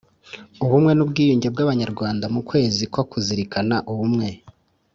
[0.63, 4.27] ubumwe n ubwiyunge bw Abanyarwanda mu Kwezi ko kuzirikana Ubumwe